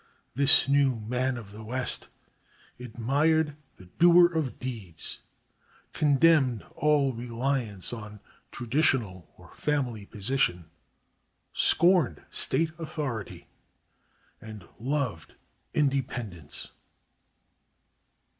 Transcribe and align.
This 0.33 0.67
new 0.67 0.99
man 0.99 1.37
of 1.37 1.51
the 1.51 1.63
West 1.63 2.07
admired 2.79 3.55
the 3.75 3.85
doer 3.85 4.25
of 4.25 4.57
deeds, 4.57 5.19
condemned 5.93 6.65
all 6.75 7.13
reliance 7.13 7.93
on 7.93 8.19
traditional 8.51 9.29
or 9.37 9.53
family 9.53 10.07
position, 10.07 10.71
scorned 11.53 12.23
State 12.31 12.71
authority, 12.79 13.45
and 14.41 14.67
loved 14.79 15.35
independence. 15.75 16.69